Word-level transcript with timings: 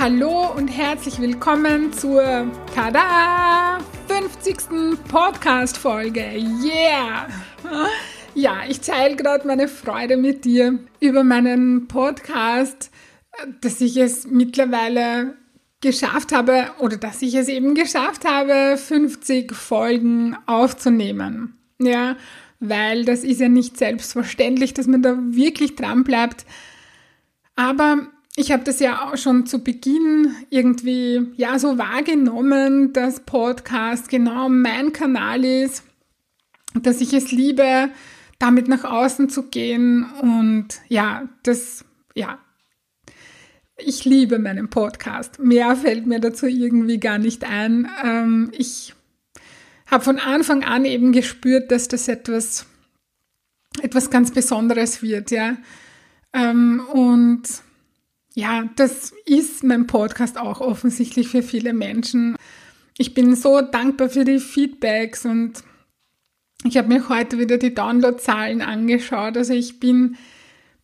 Hallo 0.00 0.52
und 0.54 0.68
herzlich 0.68 1.18
willkommen 1.18 1.92
zur 1.92 2.46
Tada 2.72 3.80
50. 4.06 4.56
Podcast-Folge. 5.08 6.20
Yeah! 6.62 7.26
Ja, 8.32 8.60
ich 8.68 8.78
teile 8.78 9.16
gerade 9.16 9.44
meine 9.44 9.66
Freude 9.66 10.16
mit 10.16 10.44
dir 10.44 10.78
über 11.00 11.24
meinen 11.24 11.88
Podcast, 11.88 12.92
dass 13.60 13.80
ich 13.80 13.96
es 13.96 14.28
mittlerweile 14.28 15.34
geschafft 15.80 16.30
habe 16.30 16.66
oder 16.78 16.96
dass 16.96 17.20
ich 17.20 17.34
es 17.34 17.48
eben 17.48 17.74
geschafft 17.74 18.24
habe, 18.24 18.76
50 18.76 19.52
Folgen 19.52 20.36
aufzunehmen. 20.46 21.58
Ja, 21.80 22.16
weil 22.60 23.04
das 23.04 23.24
ist 23.24 23.40
ja 23.40 23.48
nicht 23.48 23.76
selbstverständlich, 23.76 24.74
dass 24.74 24.86
man 24.86 25.02
da 25.02 25.16
wirklich 25.18 25.74
dran 25.74 26.04
bleibt. 26.04 26.46
Aber 27.56 28.06
ich 28.38 28.52
habe 28.52 28.62
das 28.62 28.78
ja 28.78 29.02
auch 29.02 29.16
schon 29.16 29.46
zu 29.46 29.64
Beginn 29.64 30.32
irgendwie 30.48 31.32
ja 31.36 31.58
so 31.58 31.76
wahrgenommen, 31.76 32.92
dass 32.92 33.18
Podcast 33.20 34.08
genau 34.08 34.48
mein 34.48 34.92
Kanal 34.92 35.44
ist, 35.44 35.82
dass 36.74 37.00
ich 37.00 37.12
es 37.12 37.32
liebe, 37.32 37.90
damit 38.38 38.68
nach 38.68 38.84
außen 38.84 39.28
zu 39.28 39.48
gehen 39.48 40.06
und 40.22 40.68
ja, 40.88 41.28
das 41.42 41.84
ja, 42.14 42.38
ich 43.76 44.04
liebe 44.04 44.38
meinen 44.38 44.70
Podcast. 44.70 45.40
Mehr 45.40 45.74
fällt 45.74 46.06
mir 46.06 46.20
dazu 46.20 46.46
irgendwie 46.46 47.00
gar 47.00 47.18
nicht 47.18 47.42
ein. 47.42 47.90
Ähm, 48.04 48.52
ich 48.56 48.94
habe 49.86 50.04
von 50.04 50.20
Anfang 50.20 50.62
an 50.62 50.84
eben 50.84 51.10
gespürt, 51.10 51.72
dass 51.72 51.88
das 51.88 52.06
etwas, 52.06 52.66
etwas 53.82 54.10
ganz 54.10 54.30
Besonderes 54.30 55.02
wird, 55.02 55.32
ja. 55.32 55.56
Ähm, 56.32 56.82
und 56.92 57.42
ja, 58.38 58.68
das 58.76 59.12
ist 59.26 59.64
mein 59.64 59.88
Podcast 59.88 60.38
auch 60.38 60.60
offensichtlich 60.60 61.28
für 61.28 61.42
viele 61.42 61.72
Menschen. 61.72 62.36
Ich 62.96 63.12
bin 63.12 63.34
so 63.34 63.62
dankbar 63.62 64.10
für 64.10 64.24
die 64.24 64.38
Feedbacks 64.38 65.26
und 65.26 65.64
ich 66.62 66.76
habe 66.76 66.86
mir 66.86 67.08
heute 67.08 67.40
wieder 67.40 67.58
die 67.58 67.74
Downloadzahlen 67.74 68.62
angeschaut. 68.62 69.36
Also 69.36 69.54
ich 69.54 69.80
bin 69.80 70.18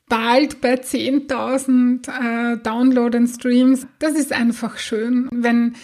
bald 0.09 0.61
bei 0.63 0.75
10.000 0.75 2.09
äh, 2.09 2.57
Download 2.61 3.17
und 3.17 3.29
Streams. 3.29 3.87
Das 4.01 4.15
ist 4.15 4.33
einfach 4.33 4.79
schön, 4.79 5.29
wenn 5.31 5.77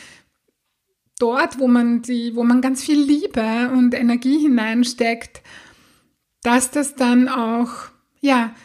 dort, 1.20 1.60
wo 1.60 1.68
man 1.68 2.02
die, 2.02 2.34
wo 2.34 2.42
man 2.42 2.62
ganz 2.62 2.82
viel 2.82 3.00
Liebe 3.00 3.70
und 3.72 3.94
Energie 3.94 4.40
hineinsteckt, 4.40 5.40
dass 6.42 6.72
das 6.72 6.96
dann 6.96 7.28
auch, 7.28 7.70
ja, 8.20 8.56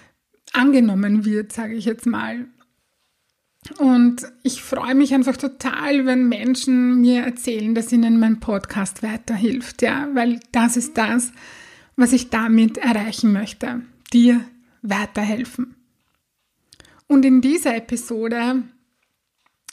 angenommen 0.53 1.23
wird, 1.23 1.51
sage 1.51 1.75
ich 1.75 1.85
jetzt 1.85 2.07
mal. 2.07 2.47
Und 3.79 4.21
ich 4.43 4.61
freue 4.61 4.95
mich 4.95 5.13
einfach 5.13 5.37
total, 5.37 6.05
wenn 6.05 6.29
Menschen 6.29 7.01
mir 7.01 7.23
erzählen, 7.23 7.73
dass 7.73 7.91
ihnen 7.91 8.19
mein 8.19 8.39
Podcast 8.39 9.01
weiterhilft, 9.01 9.81
ja, 9.81 10.07
weil 10.13 10.39
das 10.51 10.77
ist 10.77 10.97
das, 10.97 11.31
was 11.95 12.13
ich 12.13 12.29
damit 12.29 12.77
erreichen 12.77 13.31
möchte, 13.33 13.81
dir 14.13 14.41
weiterhelfen. 14.81 15.75
Und 17.07 17.25
in 17.25 17.41
dieser 17.41 17.75
Episode 17.75 18.63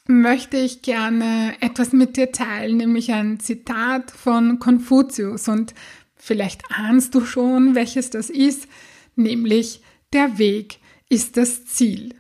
möchte 0.07 0.57
ich 0.57 0.83
gerne 0.83 1.55
etwas 1.61 1.93
mit 1.93 2.17
dir 2.17 2.33
teilen, 2.33 2.79
nämlich 2.79 3.13
ein 3.13 3.41
Zitat 3.41 4.11
von 4.11 4.59
Konfuzius. 4.59 5.49
Und 5.49 5.75
vielleicht 6.17 6.63
ahnst 6.71 7.15
du 7.15 7.25
schon, 7.25 7.75
welches 7.75 8.11
das 8.11 8.31
ist, 8.31 8.69
nämlich 9.17 9.83
der 10.13 10.39
Weg 10.39 10.79
ist 11.09 11.37
das 11.37 11.65
Ziel. 11.67 12.15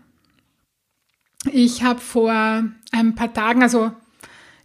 Ich 1.51 1.83
habe 1.83 2.01
vor 2.01 2.31
ein 2.31 3.15
paar 3.15 3.33
Tagen, 3.33 3.63
also 3.63 3.93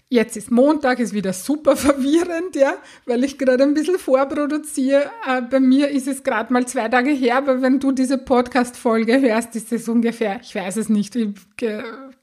Jetzt 0.09 0.37
ist 0.37 0.51
Montag, 0.51 0.99
ist 0.99 1.13
wieder 1.13 1.33
super 1.33 1.75
verwirrend, 1.75 2.55
ja, 2.55 2.75
weil 3.05 3.25
ich 3.25 3.37
gerade 3.37 3.63
ein 3.63 3.73
bisschen 3.73 3.99
vorproduziere. 3.99 5.11
Äh, 5.27 5.41
bei 5.41 5.59
mir 5.59 5.89
ist 5.89 6.07
es 6.07 6.23
gerade 6.23 6.53
mal 6.53 6.65
zwei 6.65 6.87
Tage 6.87 7.11
her, 7.11 7.37
aber 7.37 7.61
wenn 7.61 7.81
du 7.81 7.91
diese 7.91 8.17
Podcast-Folge 8.17 9.19
hörst, 9.19 9.53
ist 9.57 9.73
es 9.73 9.89
ungefähr, 9.89 10.39
ich 10.41 10.55
weiß 10.55 10.77
es 10.77 10.87
nicht, 10.87 11.17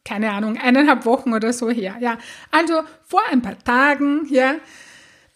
keine 0.03 0.31
Ahnung, 0.31 0.57
eineinhalb 0.57 1.05
Wochen 1.05 1.35
oder 1.35 1.53
so 1.53 1.69
her, 1.69 1.97
ja. 2.01 2.17
Also 2.51 2.81
vor 3.03 3.21
ein 3.31 3.43
paar 3.43 3.59
Tagen, 3.59 4.29
ja, 4.31 4.55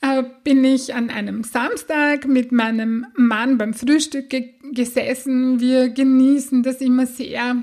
äh, 0.01 0.23
bin 0.43 0.65
ich 0.65 0.95
an 0.95 1.11
einem 1.11 1.45
Samstag 1.45 2.27
mit 2.27 2.51
meinem 2.51 3.09
Mann 3.15 3.59
beim 3.59 3.75
Frühstück 3.75 4.35
gesessen. 4.73 5.61
Wir 5.61 5.91
genießen 5.91 6.63
das 6.63 6.81
immer 6.81 7.05
sehr 7.05 7.57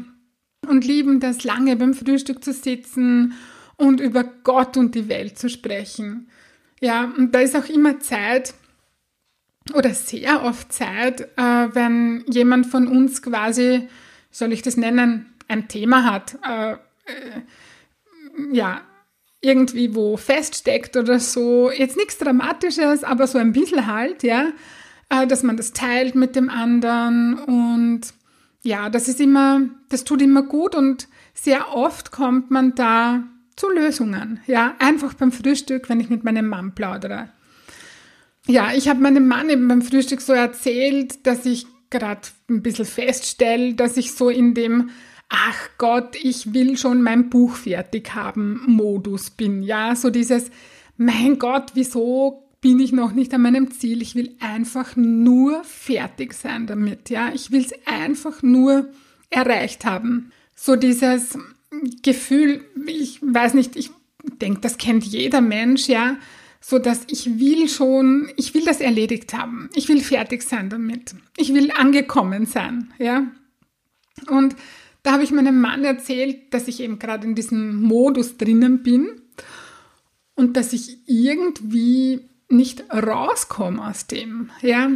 und 0.68 0.86
lieben 0.86 1.20
das 1.20 1.44
lange 1.44 1.76
beim 1.76 1.94
Frühstück 1.94 2.44
zu 2.44 2.54
sitzen 2.54 3.34
und 3.78 4.00
über 4.00 4.24
Gott 4.24 4.78
und 4.78 4.96
die 4.96 5.10
Welt 5.10 5.38
zu 5.38 5.50
sprechen. 5.50 6.30
Ja, 6.80 7.12
und 7.18 7.34
da 7.34 7.40
ist 7.40 7.56
auch 7.56 7.68
immer 7.68 8.00
Zeit 8.00 8.54
oder 9.74 9.94
sehr 9.94 10.44
oft 10.44 10.72
Zeit, 10.72 11.22
äh, 11.38 11.68
wenn 11.74 12.24
jemand 12.28 12.68
von 12.68 12.88
uns 12.88 13.22
quasi, 13.22 13.88
soll 14.30 14.54
ich 14.54 14.62
das 14.62 14.78
nennen, 14.78 15.34
ein 15.48 15.68
Thema 15.68 16.04
hat, 16.04 16.38
äh, 16.48 16.74
äh, 16.74 16.78
ja, 18.52 18.82
irgendwie 19.42 19.96
wo 19.96 20.18
feststeckt 20.18 20.98
oder 20.98 21.20
so. 21.20 21.72
Jetzt 21.72 21.98
nichts 21.98 22.18
Dramatisches, 22.18 23.04
aber 23.04 23.28
so 23.28 23.38
ein 23.38 23.54
bisschen 23.54 23.88
halt, 23.88 24.24
ja, 24.24 24.50
äh, 25.10 25.28
dass 25.28 25.44
man 25.44 25.58
das 25.58 25.74
teilt 25.74 26.16
mit 26.16 26.36
dem 26.36 26.50
anderen 26.50 27.36
und 27.36 28.02
ja, 28.66 28.90
das 28.90 29.08
ist 29.08 29.22
immer, 29.22 29.62
das 29.90 30.04
tut 30.04 30.22
immer 30.22 30.44
gut 30.44 30.76
und 30.76 31.08
sehr 31.34 31.76
oft 31.76 32.12
kommt 32.12 32.50
man 32.50 32.74
da 32.74 33.24
zu 33.56 33.70
Lösungen. 33.70 34.40
Ja, 34.48 34.76
einfach 34.80 35.14
beim 35.14 35.32
Frühstück, 35.32 35.88
wenn 35.88 36.00
ich 36.00 36.10
mit 36.10 36.24
meinem 36.24 36.48
Mann 36.48 36.74
plaudere. 36.74 37.30
Ja, 38.48 38.74
ich 38.74 38.90
habe 38.90 39.02
meinem 39.02 39.28
Mann 39.28 39.50
eben 39.50 39.68
beim 39.68 39.82
Frühstück 39.82 40.20
so 40.20 40.34
erzählt, 40.34 41.26
dass 41.28 41.46
ich 41.46 41.68
gerade 41.90 42.22
ein 42.50 42.64
bisschen 42.64 42.86
feststelle, 42.86 43.76
dass 43.76 43.98
ich 43.98 44.14
so 44.14 44.30
in 44.30 44.54
dem 44.54 44.90
Ach 45.30 45.70
Gott, 45.78 46.16
ich 46.22 46.54
will 46.54 46.78
schon 46.78 47.02
mein 47.02 47.30
Buch 47.30 47.56
fertig 47.56 48.14
haben 48.14 48.62
Modus 48.68 49.32
bin. 49.32 49.64
Ja, 49.64 49.96
so 49.96 50.10
dieses 50.10 50.52
Mein 50.98 51.40
Gott, 51.40 51.72
wieso 51.74 52.45
bin 52.66 52.80
ich 52.80 52.92
noch 52.92 53.12
nicht 53.12 53.32
an 53.32 53.44
meinem 53.44 53.70
Ziel? 53.70 54.02
Ich 54.02 54.16
will 54.16 54.36
einfach 54.40 54.96
nur 54.96 55.64
fertig 55.66 56.34
sein 56.34 56.66
damit. 56.66 57.12
Ja, 57.12 57.32
ich 57.32 57.52
will 57.52 57.62
es 57.62 57.76
einfach 57.86 58.42
nur 58.42 58.90
erreicht 59.30 59.86
haben. 59.86 60.32
So 60.56 60.76
dieses 60.76 61.38
Gefühl, 62.02 62.66
ich 62.88 63.22
weiß 63.22 63.54
nicht, 63.54 63.76
ich 63.76 63.92
denke, 64.42 64.62
das 64.62 64.80
kennt 64.80 65.04
jeder 65.04 65.42
Mensch, 65.42 65.88
ja, 65.88 66.18
so 66.60 66.80
dass 66.80 67.02
ich 67.08 67.38
will 67.38 67.70
schon, 67.70 68.32
ich 68.36 68.56
will 68.56 68.66
das 68.66 68.82
erledigt 68.82 69.36
haben. 69.36 69.70
Ich 69.76 69.88
will 69.88 70.02
fertig 70.02 70.42
sein 70.42 70.72
damit. 70.72 71.14
Ich 71.38 71.54
will 71.54 71.70
angekommen 71.70 72.48
sein, 72.48 72.92
ja. 72.98 73.28
Und 74.28 74.56
da 75.04 75.12
habe 75.12 75.24
ich 75.24 75.30
meinem 75.30 75.62
Mann 75.62 75.84
erzählt, 75.84 76.52
dass 76.52 76.68
ich 76.68 76.80
eben 76.80 76.98
gerade 76.98 77.28
in 77.28 77.36
diesem 77.36 77.84
Modus 77.84 78.38
drinnen 78.38 78.82
bin 78.82 79.08
und 80.34 80.58
dass 80.58 80.74
ich 80.74 80.98
irgendwie 81.06 82.22
nicht 82.50 82.84
rauskomme 82.92 83.86
aus 83.86 84.08
dem, 84.08 84.52
ja. 84.62 84.90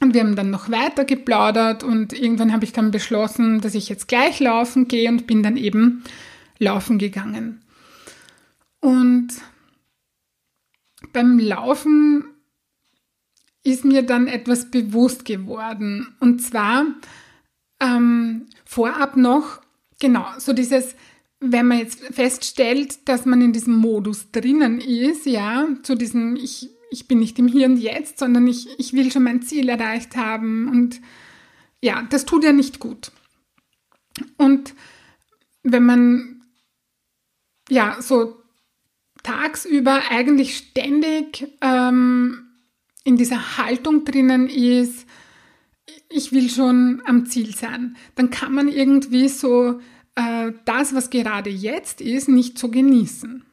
Und 0.00 0.12
wir 0.12 0.20
haben 0.20 0.36
dann 0.36 0.50
noch 0.50 0.70
weiter 0.70 1.04
geplaudert 1.04 1.82
und 1.82 2.12
irgendwann 2.12 2.52
habe 2.52 2.64
ich 2.64 2.72
dann 2.72 2.90
beschlossen, 2.90 3.60
dass 3.60 3.74
ich 3.74 3.88
jetzt 3.88 4.08
gleich 4.08 4.40
laufen 4.40 4.88
gehe 4.88 5.08
und 5.08 5.26
bin 5.26 5.42
dann 5.42 5.56
eben 5.56 6.04
laufen 6.58 6.98
gegangen. 6.98 7.62
Und 8.80 9.28
beim 11.12 11.38
Laufen 11.38 12.24
ist 13.62 13.84
mir 13.84 14.02
dann 14.02 14.26
etwas 14.26 14.70
bewusst 14.70 15.24
geworden. 15.24 16.14
Und 16.20 16.42
zwar 16.42 16.84
ähm, 17.80 18.46
vorab 18.64 19.16
noch, 19.16 19.62
genau, 20.00 20.26
so 20.38 20.52
dieses, 20.52 20.94
wenn 21.52 21.66
man 21.66 21.78
jetzt 21.78 22.00
feststellt, 22.12 23.08
dass 23.08 23.24
man 23.26 23.40
in 23.40 23.52
diesem 23.52 23.76
Modus 23.76 24.30
drinnen 24.30 24.80
ist, 24.80 25.26
ja, 25.26 25.68
zu 25.82 25.94
diesem, 25.94 26.36
ich 26.36 26.70
ich 26.94 27.08
bin 27.08 27.18
nicht 27.18 27.38
im 27.38 27.48
Hier 27.48 27.66
und 27.66 27.76
Jetzt, 27.76 28.18
sondern 28.18 28.46
ich, 28.46 28.68
ich 28.78 28.92
will 28.92 29.10
schon 29.10 29.24
mein 29.24 29.42
Ziel 29.42 29.68
erreicht 29.68 30.16
haben. 30.16 30.68
Und 30.68 31.00
ja, 31.82 32.02
das 32.08 32.24
tut 32.24 32.44
ja 32.44 32.52
nicht 32.52 32.78
gut. 32.78 33.10
Und 34.36 34.74
wenn 35.62 35.84
man 35.84 36.42
ja 37.68 38.00
so 38.00 38.36
tagsüber 39.22 40.02
eigentlich 40.10 40.56
ständig 40.56 41.48
ähm, 41.60 42.46
in 43.02 43.16
dieser 43.16 43.58
Haltung 43.58 44.04
drinnen 44.04 44.48
ist, 44.48 45.06
ich 46.08 46.32
will 46.32 46.48
schon 46.48 47.02
am 47.06 47.26
Ziel 47.26 47.54
sein, 47.54 47.96
dann 48.14 48.30
kann 48.30 48.54
man 48.54 48.68
irgendwie 48.68 49.28
so 49.28 49.80
äh, 50.14 50.52
das, 50.64 50.94
was 50.94 51.10
gerade 51.10 51.50
jetzt 51.50 52.00
ist, 52.00 52.28
nicht 52.28 52.58
so 52.58 52.68
genießen. 52.68 53.44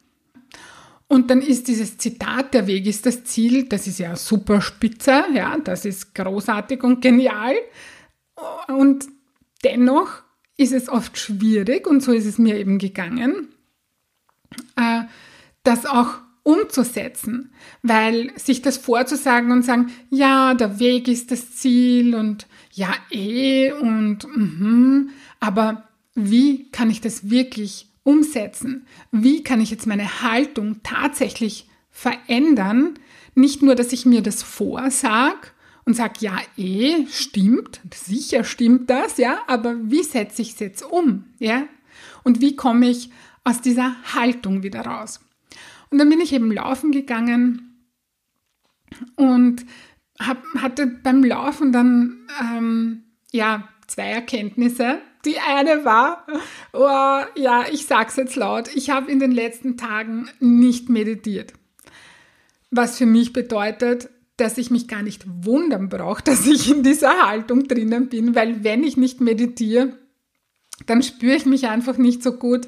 Und 1.08 1.30
dann 1.30 1.42
ist 1.42 1.68
dieses 1.68 1.98
Zitat, 1.98 2.54
der 2.54 2.68
Weg 2.68 2.86
ist 2.88 3.06
das 3.06 3.26
Ziel, 3.26 3.66
das 3.68 3.86
ist 3.86 4.00
ja 4.00 4.16
super 4.16 4.62
spitze, 4.62 5.26
ja, 5.34 5.58
das 5.58 5.84
ist 5.84 6.16
großartig 6.16 6.84
und 6.84 7.02
genial. 7.02 7.56
Und 8.68 9.08
dennoch 9.64 10.24
ist 10.56 10.72
es 10.72 10.88
oft 10.88 11.18
schwierig, 11.18 11.86
und 11.86 12.02
so 12.02 12.14
ist 12.14 12.26
es 12.26 12.38
mir 12.38 12.58
eben 12.58 12.78
gegangen, 12.78 13.50
äh, 14.78 15.02
das 15.64 15.86
auch 15.86 16.16
umzusetzen, 16.44 17.54
weil 17.84 18.32
sich 18.38 18.62
das 18.62 18.78
vorzusagen 18.78 19.52
und 19.52 19.64
sagen, 19.64 19.92
ja, 20.10 20.54
der 20.54 20.80
Weg 20.80 21.08
ist 21.08 21.32
das 21.32 21.56
Ziel 21.56 22.16
und 22.16 22.48
ja, 22.72 22.94
eh 23.12 23.72
und 23.74 24.26
mhm, 24.34 25.10
aber 25.40 25.88
wie 26.16 26.70
kann 26.72 26.90
ich 26.90 27.02
das 27.02 27.30
wirklich 27.30 27.88
umsetzen? 28.04 28.86
Wie 29.12 29.44
kann 29.44 29.62
ich 29.62 29.72
jetzt 29.72 29.88
meine 29.88 30.22
Haltung 30.22 30.82
tatsächlich 30.84 31.70
verändern? 31.90 32.96
Nicht 33.36 33.62
nur, 33.62 33.76
dass 33.76 33.94
ich 33.94 34.06
mir 34.06 34.22
das 34.22 34.44
vorsag 34.44 35.54
und 35.86 35.96
sage, 35.96 36.16
ja, 36.20 36.38
eh, 36.58 37.06
stimmt, 37.08 37.82
sicher 37.94 38.44
stimmt 38.44 38.90
das, 38.90 39.18
ja, 39.18 39.40
aber 39.48 39.76
wie 39.90 40.04
setze 40.04 40.42
ich 40.42 40.54
es 40.54 40.60
jetzt 40.60 40.84
um, 40.84 41.26
ja? 41.40 41.64
Und 42.24 42.42
wie 42.42 42.56
komme 42.56 42.90
ich 42.90 43.10
aus 43.44 43.62
dieser 43.62 43.96
Haltung 44.14 44.64
wieder 44.64 44.82
raus? 44.82 45.22
Und 45.90 45.98
dann 45.98 46.10
bin 46.10 46.22
ich 46.22 46.34
eben 46.34 46.52
laufen 46.52 46.92
gegangen 46.92 47.72
und 49.16 49.66
hab, 50.20 50.44
hatte 50.58 50.88
beim 50.88 51.24
Laufen 51.24 51.72
dann 51.72 52.28
ähm, 52.40 53.04
ja 53.32 53.68
zwei 53.88 54.10
Erkenntnisse. 54.10 55.02
Die 55.26 55.40
eine 55.40 55.86
war, 55.86 56.26
oh, 56.74 57.40
ja, 57.40 57.66
ich 57.72 57.86
sag's 57.86 58.16
jetzt 58.16 58.36
laut, 58.36 58.70
ich 58.76 58.90
habe 58.90 59.12
in 59.12 59.20
den 59.20 59.32
letzten 59.32 59.78
Tagen 59.78 60.30
nicht 60.40 60.90
meditiert. 60.90 61.54
Was 62.72 62.98
für 62.98 63.06
mich 63.06 63.34
bedeutet, 63.34 64.10
dass 64.38 64.58
ich 64.58 64.72
mich 64.72 64.88
gar 64.88 65.04
nicht 65.04 65.24
wundern 65.46 65.90
brauche, 65.90 66.24
dass 66.26 66.48
ich 66.48 66.72
in 66.72 66.84
dieser 66.84 67.28
Haltung 67.28 67.68
drinnen 67.68 68.10
bin, 68.10 68.36
weil 68.36 68.64
wenn 68.64 68.84
ich 68.84 68.98
nicht 68.98 69.22
meditiere, 69.22 69.98
dann 70.88 71.04
spüre 71.04 71.36
ich 71.36 71.46
mich 71.46 71.68
einfach 71.68 71.98
nicht 71.98 72.24
so 72.24 72.34
gut 72.34 72.68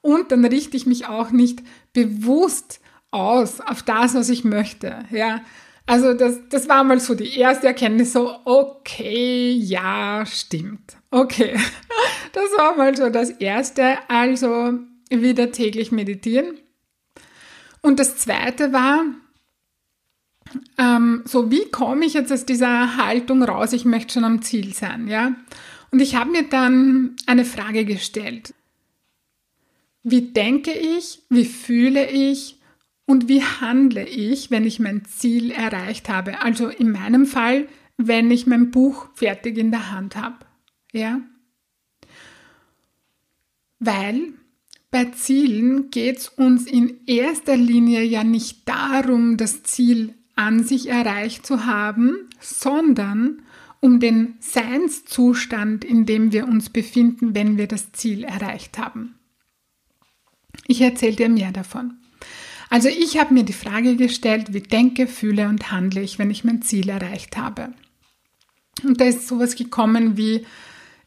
und 0.00 0.32
dann 0.32 0.44
richte 0.44 0.76
ich 0.76 0.86
mich 0.86 1.06
auch 1.06 1.30
nicht 1.30 1.62
bewusst 1.92 2.80
aus 3.10 3.60
auf 3.60 3.82
das, 3.82 4.14
was 4.14 4.28
ich 4.30 4.44
möchte. 4.44 5.04
Ja, 5.10 5.42
also 5.90 6.14
das, 6.14 6.38
das 6.48 6.68
war 6.68 6.84
mal 6.84 7.00
so 7.00 7.16
die 7.16 7.36
erste 7.36 7.66
Erkenntnis, 7.66 8.12
so, 8.12 8.32
okay, 8.44 9.50
ja, 9.50 10.24
stimmt. 10.24 10.96
Okay, 11.10 11.58
das 12.32 12.44
war 12.56 12.76
mal 12.76 12.96
so 12.96 13.10
das 13.10 13.30
erste, 13.30 13.98
also 14.08 14.78
wieder 15.10 15.50
täglich 15.50 15.90
meditieren. 15.90 16.58
Und 17.82 17.98
das 17.98 18.18
zweite 18.18 18.72
war, 18.72 19.04
ähm, 20.78 21.22
so 21.24 21.50
wie 21.50 21.68
komme 21.72 22.06
ich 22.06 22.14
jetzt 22.14 22.30
aus 22.30 22.46
dieser 22.46 22.96
Haltung 22.96 23.42
raus, 23.42 23.72
ich 23.72 23.84
möchte 23.84 24.14
schon 24.14 24.24
am 24.24 24.42
Ziel 24.42 24.72
sein, 24.72 25.08
ja? 25.08 25.34
Und 25.90 25.98
ich 25.98 26.14
habe 26.14 26.30
mir 26.30 26.44
dann 26.44 27.16
eine 27.26 27.44
Frage 27.44 27.84
gestellt. 27.84 28.54
Wie 30.04 30.32
denke 30.32 30.70
ich, 30.70 31.22
wie 31.30 31.46
fühle 31.46 32.08
ich 32.08 32.59
und 33.10 33.28
wie 33.28 33.42
handle 33.42 34.06
ich, 34.06 34.52
wenn 34.52 34.64
ich 34.64 34.78
mein 34.78 35.04
Ziel 35.04 35.50
erreicht 35.50 36.08
habe? 36.08 36.42
Also 36.42 36.68
in 36.68 36.92
meinem 36.92 37.26
Fall, 37.26 37.66
wenn 37.96 38.30
ich 38.30 38.46
mein 38.46 38.70
Buch 38.70 39.08
fertig 39.14 39.58
in 39.58 39.72
der 39.72 39.90
Hand 39.90 40.14
habe. 40.14 40.46
Ja? 40.92 41.20
Weil 43.80 44.34
bei 44.92 45.06
Zielen 45.06 45.90
geht 45.90 46.18
es 46.18 46.28
uns 46.28 46.68
in 46.68 47.04
erster 47.06 47.56
Linie 47.56 48.04
ja 48.04 48.22
nicht 48.22 48.68
darum, 48.68 49.36
das 49.36 49.64
Ziel 49.64 50.14
an 50.36 50.62
sich 50.62 50.88
erreicht 50.88 51.44
zu 51.44 51.66
haben, 51.66 52.28
sondern 52.38 53.42
um 53.80 53.98
den 53.98 54.36
Seinszustand, 54.38 55.84
in 55.84 56.06
dem 56.06 56.30
wir 56.30 56.46
uns 56.46 56.70
befinden, 56.70 57.34
wenn 57.34 57.58
wir 57.58 57.66
das 57.66 57.90
Ziel 57.90 58.22
erreicht 58.22 58.78
haben. 58.78 59.16
Ich 60.68 60.80
erzähle 60.80 61.16
dir 61.16 61.28
mehr 61.28 61.50
davon. 61.50 61.99
Also 62.70 62.88
ich 62.88 63.18
habe 63.18 63.34
mir 63.34 63.42
die 63.42 63.52
Frage 63.52 63.96
gestellt, 63.96 64.54
wie 64.54 64.60
denke, 64.60 65.08
fühle 65.08 65.48
und 65.48 65.72
handle 65.72 66.00
ich, 66.00 66.20
wenn 66.20 66.30
ich 66.30 66.44
mein 66.44 66.62
Ziel 66.62 66.88
erreicht 66.88 67.36
habe. 67.36 67.74
Und 68.84 69.00
da 69.00 69.06
ist 69.06 69.26
sowas 69.26 69.56
gekommen 69.56 70.16
wie, 70.16 70.46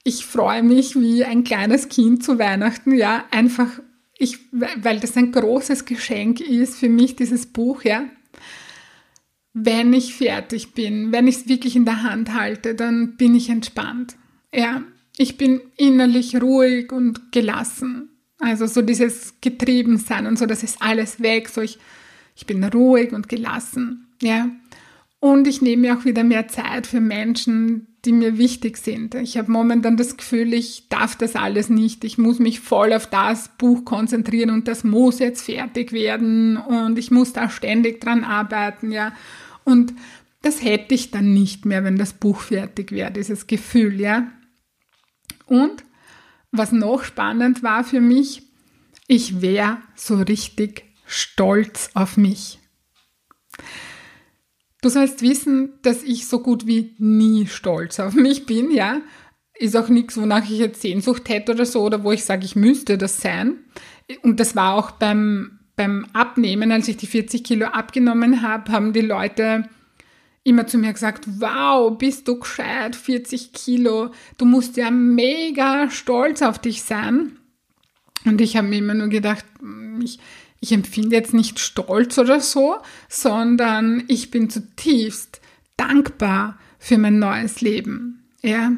ich 0.03 0.25
freue 0.25 0.61
mich 0.61 0.95
wie 0.99 1.23
ein 1.23 1.45
kleines 1.45 1.87
Kind 1.87 2.23
zu 2.23 2.37
Weihnachten, 2.37 2.93
ja, 2.93 3.23
einfach, 3.31 3.69
ich, 4.17 4.39
weil 4.51 4.99
das 4.99 5.15
ein 5.15 5.31
großes 5.31 5.85
Geschenk 5.85 6.41
ist 6.41 6.75
für 6.77 6.89
mich, 6.89 7.15
dieses 7.15 7.45
Buch, 7.45 7.83
ja. 7.83 8.03
Wenn 9.53 9.93
ich 9.93 10.15
fertig 10.15 10.73
bin, 10.73 11.13
wenn 11.13 11.27
ich 11.27 11.37
es 11.37 11.47
wirklich 11.47 11.77
in 11.77 11.85
der 11.85 12.03
Hand 12.03 12.33
halte, 12.33 12.75
dann 12.75 13.15
bin 13.15 13.35
ich 13.35 13.49
entspannt. 13.49 14.17
Ja, 14.53 14.83
ich 15.15 15.37
bin 15.37 15.61
innerlich 15.77 16.41
ruhig 16.41 16.91
und 16.91 17.31
gelassen. 17.31 18.09
Also 18.43 18.65
so 18.65 18.81
dieses 18.81 19.35
Getriebensein 19.41 20.27
und 20.27 20.37
so, 20.37 20.45
das 20.45 20.63
ist 20.63 20.81
alles 20.81 21.21
weg. 21.21 21.49
So 21.49 21.61
ich, 21.61 21.79
ich 22.35 22.45
bin 22.45 22.63
ruhig 22.63 23.13
und 23.13 23.29
gelassen. 23.29 24.07
Ja. 24.21 24.49
Und 25.19 25.47
ich 25.47 25.61
nehme 25.61 25.83
mir 25.83 25.97
auch 25.97 26.03
wieder 26.03 26.25
mehr 26.25 26.49
Zeit 26.49 26.85
für 26.85 26.99
Menschen, 26.99 27.87
die 28.03 28.11
mir 28.11 28.37
wichtig 28.37 28.75
sind. 28.75 29.15
Ich 29.15 29.37
habe 29.37 29.49
momentan 29.49 29.95
das 29.95 30.17
Gefühl, 30.17 30.53
ich 30.53 30.89
darf 30.89 31.15
das 31.15 31.37
alles 31.37 31.69
nicht. 31.69 32.03
Ich 32.03 32.17
muss 32.17 32.39
mich 32.39 32.59
voll 32.59 32.91
auf 32.91 33.07
das 33.07 33.49
Buch 33.57 33.85
konzentrieren 33.85 34.49
und 34.49 34.67
das 34.67 34.83
muss 34.83 35.19
jetzt 35.19 35.43
fertig 35.43 35.93
werden 35.93 36.57
und 36.57 36.99
ich 36.99 37.11
muss 37.11 37.31
da 37.31 37.49
ständig 37.49 38.01
dran 38.01 38.25
arbeiten, 38.25 38.91
ja. 38.91 39.13
Und 39.63 39.93
das 40.41 40.61
hätte 40.61 40.93
ich 40.93 41.11
dann 41.11 41.33
nicht 41.33 41.65
mehr, 41.65 41.85
wenn 41.85 41.95
das 41.95 42.11
Buch 42.11 42.41
fertig 42.41 42.91
wäre, 42.91 43.11
dieses 43.11 43.47
Gefühl, 43.47 44.01
ja. 44.01 44.27
Und 45.45 45.85
was 46.53 46.71
noch 46.71 47.03
spannend 47.03 47.63
war 47.63 47.83
für 47.83 47.99
mich, 47.99 48.43
ich 49.07 49.41
wäre 49.41 49.79
so 49.95 50.15
richtig 50.15 50.85
stolz 51.05 51.89
auf 51.93 52.15
mich. 52.15 52.59
Du 54.81 54.89
sollst 54.89 55.21
wissen, 55.21 55.73
dass 55.81 56.03
ich 56.03 56.27
so 56.27 56.39
gut 56.39 56.67
wie 56.67 56.95
nie 56.99 57.47
stolz 57.47 57.99
auf 57.99 58.13
mich 58.13 58.45
bin, 58.45 58.71
ja. 58.71 59.01
Ist 59.55 59.75
auch 59.75 59.89
nichts, 59.89 60.17
wonach 60.17 60.43
ich 60.43 60.57
jetzt 60.57 60.81
Sehnsucht 60.81 61.27
hätte 61.29 61.53
oder 61.53 61.65
so, 61.65 61.81
oder 61.81 62.03
wo 62.03 62.11
ich 62.11 62.23
sage, 62.23 62.45
ich 62.45 62.55
müsste 62.55 62.97
das 62.97 63.17
sein. 63.17 63.59
Und 64.21 64.39
das 64.39 64.55
war 64.55 64.75
auch 64.75 64.91
beim, 64.91 65.59
beim 65.75 66.05
Abnehmen, 66.13 66.71
als 66.71 66.87
ich 66.87 66.97
die 66.97 67.07
40 67.07 67.43
Kilo 67.43 67.67
abgenommen 67.67 68.41
habe, 68.41 68.71
haben 68.71 68.93
die 68.93 69.01
Leute 69.01 69.69
immer 70.43 70.67
zu 70.67 70.77
mir 70.77 70.91
gesagt, 70.93 71.25
wow, 71.39 71.97
bist 71.97 72.27
du 72.27 72.39
gescheit, 72.39 72.95
40 72.95 73.53
Kilo, 73.53 74.11
du 74.37 74.45
musst 74.45 74.77
ja 74.77 74.91
mega 74.91 75.89
stolz 75.89 76.41
auf 76.41 76.59
dich 76.59 76.83
sein. 76.83 77.37
Und 78.25 78.41
ich 78.41 78.57
habe 78.57 78.67
mir 78.67 78.77
immer 78.77 78.93
nur 78.93 79.07
gedacht, 79.07 79.45
ich, 80.01 80.19
ich 80.59 80.71
empfinde 80.71 81.15
jetzt 81.15 81.33
nicht 81.33 81.59
Stolz 81.59 82.17
oder 82.17 82.39
so, 82.39 82.77
sondern 83.09 84.03
ich 84.07 84.31
bin 84.31 84.49
zutiefst 84.49 85.41
dankbar 85.77 86.57
für 86.77 86.97
mein 86.97 87.19
neues 87.19 87.61
Leben. 87.61 88.23
Ja. 88.41 88.71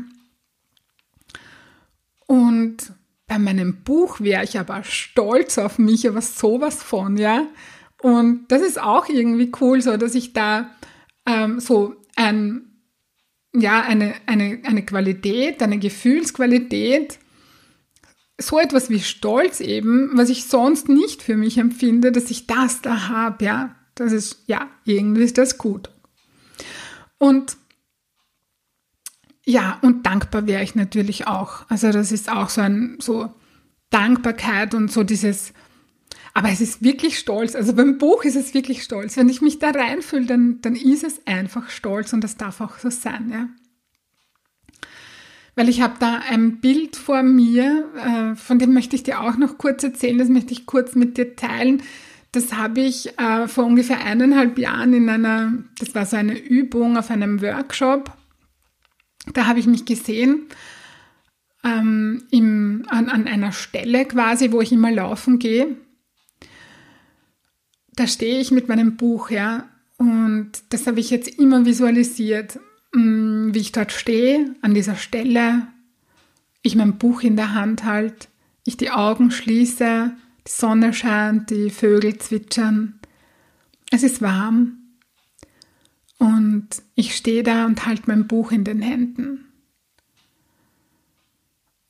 Und 2.27 2.91
bei 3.27 3.39
meinem 3.39 3.83
Buch 3.83 4.19
wäre 4.19 4.43
ich 4.43 4.59
aber 4.59 4.83
stolz 4.83 5.57
auf 5.57 5.79
mich, 5.79 6.07
aber 6.07 6.21
sowas 6.21 6.81
von, 6.81 7.17
ja. 7.17 7.47
Und 8.01 8.45
das 8.49 8.61
ist 8.61 8.79
auch 8.79 9.09
irgendwie 9.09 9.51
cool, 9.61 9.81
so 9.81 9.97
dass 9.97 10.13
ich 10.15 10.33
da 10.33 10.69
ähm, 11.25 11.59
so 11.59 11.95
ein, 12.15 12.81
ja, 13.53 13.81
eine, 13.81 14.15
eine, 14.25 14.61
eine 14.63 14.85
Qualität, 14.85 15.61
eine 15.61 15.79
Gefühlsqualität, 15.79 17.19
so 18.37 18.59
etwas 18.59 18.89
wie 18.89 18.99
Stolz 18.99 19.61
eben, 19.61 20.11
was 20.13 20.29
ich 20.29 20.45
sonst 20.45 20.89
nicht 20.89 21.21
für 21.21 21.37
mich 21.37 21.57
empfinde, 21.57 22.11
dass 22.11 22.31
ich 22.31 22.47
das 22.47 22.81
da 22.81 23.07
habe, 23.07 23.45
ja, 23.45 23.75
das 23.95 24.11
ist, 24.11 24.43
ja, 24.47 24.69
irgendwie 24.83 25.23
ist 25.23 25.37
das 25.37 25.57
gut. 25.57 25.89
Und 27.17 27.57
ja, 29.45 29.79
und 29.81 30.05
dankbar 30.05 30.47
wäre 30.47 30.63
ich 30.63 30.75
natürlich 30.75 31.27
auch. 31.27 31.69
Also 31.69 31.91
das 31.91 32.11
ist 32.11 32.29
auch 32.29 32.49
so 32.49 32.61
ein, 32.61 32.97
so 32.99 33.33
Dankbarkeit 33.89 34.73
und 34.73 34.91
so 34.91 35.03
dieses, 35.03 35.53
aber 36.35 36.49
es 36.49 36.59
ist 36.59 36.83
wirklich 36.83 37.17
stolz. 37.17 37.55
Also 37.55 37.73
beim 37.73 37.97
Buch 37.97 38.25
ist 38.25 38.35
es 38.35 38.53
wirklich 38.53 38.83
stolz. 38.83 39.15
Wenn 39.15 39.29
ich 39.29 39.41
mich 39.41 39.57
da 39.57 39.69
reinfühle, 39.69 40.25
dann, 40.25 40.59
dann 40.61 40.75
ist 40.75 41.05
es 41.05 41.25
einfach 41.25 41.69
stolz 41.69 42.11
und 42.11 42.25
das 42.25 42.35
darf 42.35 42.59
auch 42.59 42.77
so 42.77 42.89
sein. 42.89 43.29
Ja. 43.31 43.47
weil 45.55 45.69
ich 45.69 45.81
habe 45.81 45.95
da 45.97 46.21
ein 46.29 46.59
Bild 46.59 46.97
vor 46.97 47.23
mir, 47.23 47.85
äh, 47.95 48.35
von 48.35 48.59
dem 48.59 48.73
möchte 48.73 48.97
ich 48.97 49.03
dir 49.03 49.21
auch 49.21 49.37
noch 49.37 49.57
kurz 49.57 49.81
erzählen, 49.83 50.17
das 50.17 50.27
möchte 50.27 50.51
ich 50.51 50.65
kurz 50.65 50.93
mit 50.93 51.17
dir 51.17 51.37
teilen. 51.37 51.81
Das 52.33 52.51
habe 52.51 52.81
ich 52.81 53.17
äh, 53.17 53.47
vor 53.47 53.63
ungefähr 53.63 54.03
eineinhalb 54.03 54.59
Jahren 54.59 54.93
in 54.93 55.07
einer, 55.07 55.53
das 55.79 55.95
war 55.95 56.05
so 56.05 56.17
eine 56.17 56.37
Übung 56.37 56.97
auf 56.97 57.11
einem 57.11 57.41
Workshop. 57.41 58.11
Da 59.33 59.47
habe 59.47 59.59
ich 59.59 59.67
mich 59.67 59.85
gesehen 59.85 60.47
ähm, 61.63 62.23
im, 62.29 62.83
an, 62.89 63.07
an 63.07 63.25
einer 63.25 63.53
Stelle 63.53 64.03
quasi, 64.03 64.51
wo 64.51 64.59
ich 64.59 64.73
immer 64.73 64.91
laufen 64.91 65.39
gehe. 65.39 65.77
Da 67.95 68.07
stehe 68.07 68.39
ich 68.39 68.51
mit 68.51 68.67
meinem 68.67 68.97
Buch, 68.97 69.29
ja, 69.29 69.69
und 69.97 70.51
das 70.69 70.87
habe 70.87 70.99
ich 70.99 71.09
jetzt 71.09 71.39
immer 71.39 71.65
visualisiert, 71.65 72.59
mm, 72.93 73.53
wie 73.53 73.59
ich 73.59 73.71
dort 73.71 73.91
stehe, 73.91 74.55
an 74.61 74.73
dieser 74.73 74.95
Stelle, 74.95 75.67
ich 76.61 76.75
mein 76.75 76.97
Buch 76.97 77.21
in 77.21 77.35
der 77.35 77.53
Hand 77.53 77.85
halte, 77.85 78.27
ich 78.65 78.75
die 78.75 78.91
Augen 78.91 79.31
schließe, 79.31 80.11
die 80.45 80.51
Sonne 80.51 80.93
scheint, 80.93 81.49
die 81.51 81.69
Vögel 81.69 82.17
zwitschern. 82.17 82.99
Es 83.91 84.03
ist 84.03 84.21
warm 84.21 84.77
und 86.17 86.67
ich 86.95 87.15
stehe 87.15 87.43
da 87.43 87.65
und 87.65 87.85
halte 87.85 88.03
mein 88.07 88.27
Buch 88.27 88.51
in 88.51 88.63
den 88.63 88.81
Händen. 88.81 89.45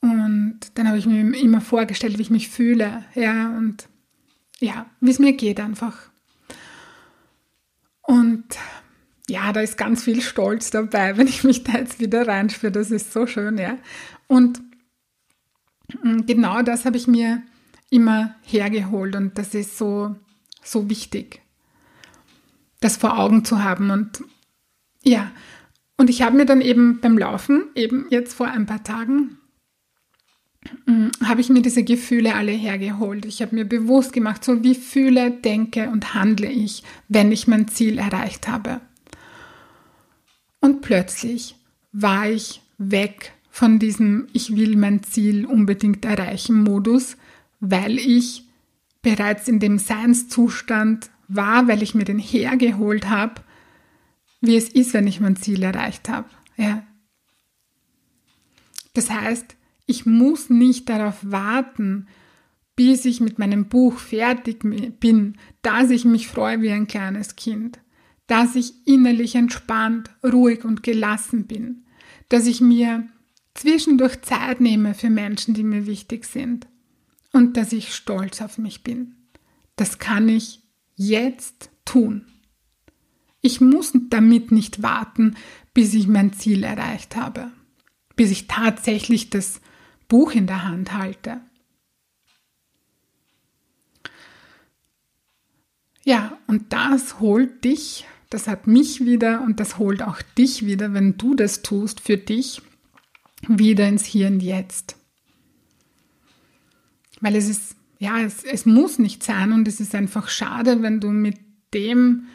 Und 0.02 0.60
dann 0.74 0.86
habe 0.86 0.98
ich 0.98 1.06
mir 1.06 1.20
immer 1.36 1.60
vorgestellt, 1.60 2.18
wie 2.18 2.22
ich 2.22 2.30
mich 2.30 2.48
fühle, 2.48 3.04
ja, 3.14 3.56
und 3.56 3.88
ja, 4.60 4.86
wie 5.00 5.10
es 5.10 5.18
mir 5.18 5.32
geht 5.34 5.60
einfach. 5.60 5.96
Und 8.02 8.44
ja, 9.28 9.52
da 9.52 9.60
ist 9.60 9.76
ganz 9.76 10.04
viel 10.04 10.20
Stolz 10.20 10.70
dabei, 10.70 11.16
wenn 11.16 11.26
ich 11.26 11.44
mich 11.44 11.64
da 11.64 11.72
jetzt 11.72 12.00
wieder 12.00 12.26
reinspüre. 12.26 12.72
Das 12.72 12.90
ist 12.90 13.12
so 13.12 13.26
schön, 13.26 13.58
ja. 13.58 13.78
Und 14.28 14.60
mm, 16.02 16.20
genau 16.26 16.62
das 16.62 16.84
habe 16.84 16.96
ich 16.96 17.06
mir 17.06 17.42
immer 17.90 18.34
hergeholt 18.42 19.16
und 19.16 19.38
das 19.38 19.54
ist 19.54 19.78
so, 19.78 20.16
so 20.62 20.88
wichtig, 20.88 21.40
das 22.80 22.96
vor 22.96 23.18
Augen 23.18 23.44
zu 23.44 23.62
haben. 23.62 23.90
Und 23.90 24.22
ja, 25.02 25.30
und 25.96 26.10
ich 26.10 26.22
habe 26.22 26.36
mir 26.36 26.46
dann 26.46 26.60
eben 26.60 27.00
beim 27.00 27.18
Laufen, 27.18 27.68
eben 27.74 28.06
jetzt 28.10 28.34
vor 28.34 28.48
ein 28.48 28.66
paar 28.66 28.84
Tagen, 28.84 29.38
habe 31.24 31.40
ich 31.40 31.48
mir 31.48 31.62
diese 31.62 31.84
Gefühle 31.84 32.34
alle 32.34 32.52
hergeholt. 32.52 33.24
Ich 33.24 33.42
habe 33.42 33.54
mir 33.54 33.64
bewusst 33.64 34.12
gemacht, 34.12 34.44
so 34.44 34.62
wie 34.62 34.74
fühle, 34.74 35.30
denke 35.30 35.90
und 35.90 36.14
handle 36.14 36.50
ich, 36.50 36.82
wenn 37.08 37.32
ich 37.32 37.46
mein 37.46 37.68
Ziel 37.68 37.98
erreicht 37.98 38.48
habe. 38.48 38.80
Und 40.60 40.82
plötzlich 40.82 41.56
war 41.92 42.28
ich 42.28 42.60
weg 42.78 43.32
von 43.50 43.78
diesem 43.78 44.28
Ich 44.32 44.54
will 44.54 44.76
mein 44.76 45.02
Ziel 45.02 45.46
unbedingt 45.46 46.04
erreichen 46.04 46.62
Modus, 46.62 47.16
weil 47.60 47.98
ich 47.98 48.44
bereits 49.02 49.48
in 49.48 49.60
dem 49.60 49.78
Seinszustand 49.78 51.10
war, 51.28 51.68
weil 51.68 51.82
ich 51.82 51.94
mir 51.94 52.04
den 52.04 52.18
hergeholt 52.18 53.08
habe, 53.08 53.42
wie 54.40 54.56
es 54.56 54.68
ist, 54.68 54.94
wenn 54.94 55.06
ich 55.06 55.20
mein 55.20 55.36
Ziel 55.36 55.62
erreicht 55.62 56.08
habe. 56.08 56.28
Ja. 56.56 56.82
Das 58.94 59.10
heißt, 59.10 59.56
ich 59.86 60.06
muss 60.06 60.50
nicht 60.50 60.88
darauf 60.88 61.18
warten, 61.22 62.06
bis 62.74 63.04
ich 63.06 63.20
mit 63.20 63.38
meinem 63.38 63.68
Buch 63.68 63.98
fertig 63.98 64.62
bin, 65.00 65.38
dass 65.62 65.90
ich 65.90 66.04
mich 66.04 66.28
freue 66.28 66.60
wie 66.60 66.70
ein 66.70 66.86
kleines 66.86 67.36
Kind, 67.36 67.80
dass 68.26 68.54
ich 68.54 68.86
innerlich 68.86 69.34
entspannt, 69.34 70.10
ruhig 70.22 70.64
und 70.64 70.82
gelassen 70.82 71.46
bin, 71.46 71.84
dass 72.28 72.46
ich 72.46 72.60
mir 72.60 73.08
zwischendurch 73.54 74.20
Zeit 74.22 74.60
nehme 74.60 74.94
für 74.94 75.08
Menschen, 75.08 75.54
die 75.54 75.62
mir 75.62 75.86
wichtig 75.86 76.26
sind 76.26 76.66
und 77.32 77.56
dass 77.56 77.72
ich 77.72 77.94
stolz 77.94 78.42
auf 78.42 78.58
mich 78.58 78.82
bin. 78.82 79.14
Das 79.76 79.98
kann 79.98 80.28
ich 80.28 80.60
jetzt 80.96 81.70
tun. 81.84 82.26
Ich 83.40 83.60
muss 83.60 83.92
damit 84.10 84.52
nicht 84.52 84.82
warten, 84.82 85.36
bis 85.72 85.94
ich 85.94 86.08
mein 86.08 86.32
Ziel 86.32 86.64
erreicht 86.64 87.16
habe, 87.16 87.52
bis 88.16 88.30
ich 88.30 88.48
tatsächlich 88.48 89.30
das 89.30 89.60
Buch 90.08 90.32
in 90.32 90.46
der 90.46 90.64
Hand 90.64 90.92
halte. 90.92 91.40
Ja, 96.04 96.38
und 96.46 96.72
das 96.72 97.18
holt 97.18 97.64
dich, 97.64 98.06
das 98.30 98.46
hat 98.46 98.68
mich 98.68 99.04
wieder 99.04 99.42
und 99.42 99.58
das 99.58 99.78
holt 99.78 100.02
auch 100.02 100.22
dich 100.38 100.64
wieder, 100.64 100.94
wenn 100.94 101.18
du 101.18 101.34
das 101.34 101.62
tust 101.62 102.00
für 102.00 102.16
dich, 102.16 102.62
wieder 103.48 103.88
ins 103.88 104.04
Hier 104.04 104.28
und 104.28 104.40
Jetzt. 104.40 104.96
Weil 107.20 107.34
es 107.34 107.48
ist, 107.48 107.76
ja, 107.98 108.20
es, 108.20 108.44
es 108.44 108.66
muss 108.66 109.00
nicht 109.00 109.24
sein 109.24 109.52
und 109.52 109.66
es 109.66 109.80
ist 109.80 109.94
einfach 109.94 110.28
schade, 110.28 110.82
wenn 110.82 111.00
du 111.00 111.08
mit 111.08 111.38
dem, 111.74 112.26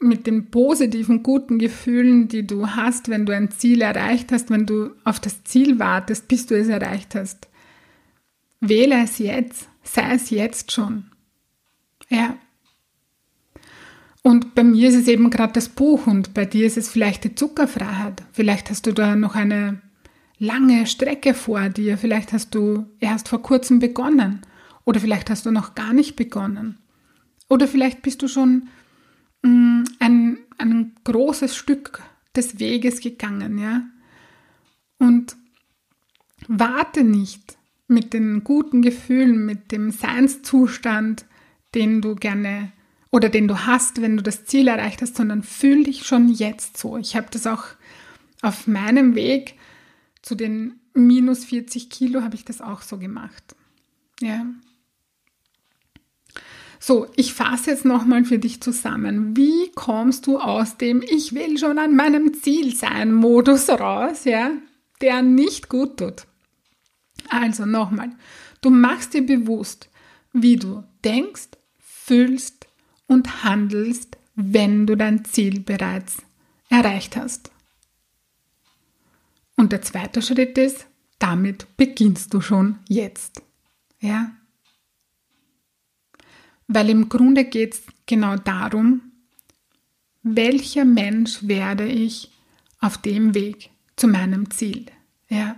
mit 0.00 0.26
den 0.26 0.50
positiven, 0.50 1.22
guten 1.22 1.58
Gefühlen, 1.58 2.28
die 2.28 2.46
du 2.46 2.68
hast, 2.68 3.08
wenn 3.08 3.26
du 3.26 3.34
ein 3.34 3.50
Ziel 3.50 3.80
erreicht 3.80 4.32
hast, 4.32 4.50
wenn 4.50 4.66
du 4.66 4.90
auf 5.04 5.20
das 5.20 5.44
Ziel 5.44 5.78
wartest, 5.78 6.28
bis 6.28 6.46
du 6.46 6.58
es 6.58 6.68
erreicht 6.68 7.14
hast. 7.14 7.48
Wähle 8.60 9.02
es 9.02 9.18
jetzt, 9.18 9.68
sei 9.82 10.14
es 10.14 10.30
jetzt 10.30 10.72
schon. 10.72 11.04
Ja. 12.08 12.36
Und 14.22 14.54
bei 14.54 14.64
mir 14.64 14.88
ist 14.88 14.94
es 14.94 15.08
eben 15.08 15.30
gerade 15.30 15.52
das 15.52 15.68
Buch 15.68 16.06
und 16.06 16.32
bei 16.32 16.46
dir 16.46 16.66
ist 16.66 16.78
es 16.78 16.88
vielleicht 16.88 17.24
die 17.24 17.34
Zuckerfreiheit. 17.34 18.22
Vielleicht 18.32 18.70
hast 18.70 18.86
du 18.86 18.92
da 18.92 19.16
noch 19.16 19.34
eine 19.34 19.82
lange 20.38 20.86
Strecke 20.86 21.34
vor 21.34 21.68
dir. 21.68 21.98
Vielleicht 21.98 22.32
hast 22.32 22.54
du 22.54 22.86
erst 23.00 23.28
vor 23.28 23.42
kurzem 23.42 23.80
begonnen 23.80 24.40
oder 24.84 25.00
vielleicht 25.00 25.30
hast 25.30 25.46
du 25.46 25.50
noch 25.50 25.74
gar 25.74 25.92
nicht 25.92 26.16
begonnen. 26.16 26.78
Oder 27.48 27.68
vielleicht 27.68 28.02
bist 28.02 28.22
du 28.22 28.28
schon 28.28 28.68
ein, 29.44 30.38
ein 30.58 30.92
großes 31.04 31.56
Stück 31.56 32.02
des 32.34 32.58
Weges 32.58 33.00
gegangen, 33.00 33.58
ja. 33.58 33.82
Und 34.98 35.36
warte 36.48 37.04
nicht 37.04 37.56
mit 37.86 38.12
den 38.12 38.44
guten 38.44 38.82
Gefühlen, 38.82 39.44
mit 39.44 39.72
dem 39.72 39.90
Seinszustand, 39.90 41.26
den 41.74 42.00
du 42.00 42.14
gerne 42.14 42.72
oder 43.10 43.28
den 43.28 43.46
du 43.46 43.66
hast, 43.66 44.00
wenn 44.00 44.16
du 44.16 44.22
das 44.22 44.44
Ziel 44.46 44.68
erreicht 44.68 45.02
hast, 45.02 45.16
sondern 45.16 45.42
fühl 45.42 45.84
dich 45.84 46.06
schon 46.06 46.28
jetzt 46.28 46.78
so. 46.78 46.96
Ich 46.96 47.14
habe 47.14 47.26
das 47.30 47.46
auch 47.46 47.64
auf 48.42 48.66
meinem 48.66 49.14
Weg 49.14 49.54
zu 50.22 50.34
den 50.34 50.80
minus 50.94 51.44
40 51.44 51.90
Kilo 51.90 52.22
habe 52.22 52.34
ich 52.34 52.44
das 52.44 52.60
auch 52.60 52.82
so 52.82 52.98
gemacht. 52.98 53.54
Ja. 54.20 54.46
So, 56.86 57.06
ich 57.16 57.32
fasse 57.32 57.70
jetzt 57.70 57.86
nochmal 57.86 58.26
für 58.26 58.38
dich 58.38 58.60
zusammen. 58.60 59.34
Wie 59.34 59.72
kommst 59.74 60.26
du 60.26 60.38
aus 60.38 60.76
dem 60.76 61.00
Ich 61.00 61.34
will 61.34 61.56
schon 61.56 61.78
an 61.78 61.96
meinem 61.96 62.34
Ziel 62.34 62.76
sein 62.76 63.14
Modus 63.14 63.70
raus, 63.70 64.26
ja, 64.26 64.50
der 65.00 65.22
nicht 65.22 65.70
gut 65.70 65.96
tut? 65.96 66.26
Also 67.30 67.64
nochmal, 67.64 68.10
du 68.60 68.68
machst 68.68 69.14
dir 69.14 69.24
bewusst, 69.24 69.88
wie 70.34 70.56
du 70.56 70.84
denkst, 71.02 71.52
fühlst 71.78 72.66
und 73.06 73.44
handelst, 73.44 74.18
wenn 74.34 74.86
du 74.86 74.94
dein 74.94 75.24
Ziel 75.24 75.60
bereits 75.60 76.18
erreicht 76.68 77.16
hast. 77.16 77.50
Und 79.56 79.72
der 79.72 79.80
zweite 79.80 80.20
Schritt 80.20 80.58
ist, 80.58 80.84
damit 81.18 81.66
beginnst 81.78 82.34
du 82.34 82.42
schon 82.42 82.80
jetzt. 82.90 83.40
Ja? 84.00 84.32
Weil 86.68 86.90
im 86.90 87.08
Grunde 87.08 87.44
geht 87.44 87.74
es 87.74 87.82
genau 88.06 88.36
darum, 88.36 89.02
welcher 90.22 90.84
Mensch 90.84 91.46
werde 91.46 91.86
ich 91.86 92.30
auf 92.80 92.98
dem 92.98 93.34
Weg 93.34 93.70
zu 93.96 94.08
meinem 94.08 94.50
Ziel. 94.50 94.86
Ja? 95.28 95.56